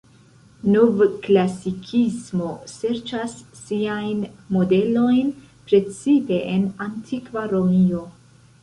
[0.75, 4.27] Novklasikismo serĉas siajn
[4.57, 5.33] modelojn
[5.71, 8.05] precipe en antikva Romio.